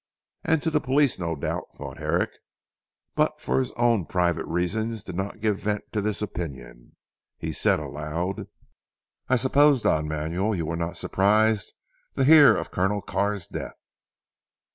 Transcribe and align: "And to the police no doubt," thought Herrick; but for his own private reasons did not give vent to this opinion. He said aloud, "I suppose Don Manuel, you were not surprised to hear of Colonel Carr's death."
"And 0.43 0.63
to 0.63 0.71
the 0.71 0.81
police 0.81 1.19
no 1.19 1.35
doubt," 1.35 1.75
thought 1.75 1.99
Herrick; 1.99 2.31
but 3.13 3.39
for 3.39 3.59
his 3.59 3.71
own 3.73 4.07
private 4.07 4.47
reasons 4.47 5.03
did 5.03 5.15
not 5.15 5.41
give 5.41 5.59
vent 5.59 5.93
to 5.93 6.01
this 6.01 6.23
opinion. 6.23 6.95
He 7.37 7.51
said 7.51 7.79
aloud, 7.79 8.47
"I 9.29 9.35
suppose 9.35 9.83
Don 9.83 10.07
Manuel, 10.07 10.55
you 10.55 10.65
were 10.65 10.75
not 10.75 10.97
surprised 10.97 11.73
to 12.15 12.23
hear 12.23 12.55
of 12.55 12.71
Colonel 12.71 13.03
Carr's 13.03 13.45
death." 13.45 13.77